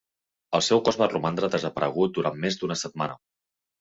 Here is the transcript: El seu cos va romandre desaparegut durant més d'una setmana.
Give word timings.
El 0.59 0.63
seu 0.67 0.81
cos 0.87 0.97
va 1.01 1.09
romandre 1.11 1.51
desaparegut 1.55 2.17
durant 2.19 2.41
més 2.47 2.59
d'una 2.63 2.79
setmana. 2.87 3.19